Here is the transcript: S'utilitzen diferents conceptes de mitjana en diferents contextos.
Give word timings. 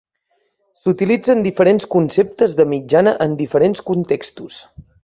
S'utilitzen 0.85 1.45
diferents 1.47 1.87
conceptes 1.99 2.59
de 2.63 2.67
mitjana 2.73 3.17
en 3.29 3.39
diferents 3.45 3.89
contextos. 3.93 4.61